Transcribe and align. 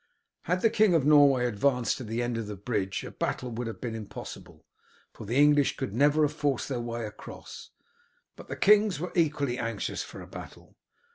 Had 0.45 0.61
the 0.63 0.71
King 0.71 0.95
of 0.95 1.05
Norway 1.05 1.45
advanced 1.45 1.97
to 1.97 2.03
the 2.03 2.23
end 2.23 2.35
of 2.35 2.47
the 2.47 2.55
bridge 2.55 3.03
a 3.03 3.11
battle 3.11 3.51
would 3.51 3.67
have 3.67 3.79
been 3.79 3.93
impossible, 3.93 4.65
for 5.13 5.25
the 5.27 5.35
English 5.37 5.77
could 5.77 5.93
never 5.93 6.23
have 6.23 6.33
forced 6.33 6.69
their 6.69 6.79
way 6.81 7.05
across. 7.05 7.69
But 8.35 8.47
the 8.47 8.55
kings 8.55 8.99
were 8.99 9.13
equally 9.13 9.59
anxious 9.59 10.01
for 10.01 10.19
a 10.19 10.25
battle. 10.25 10.75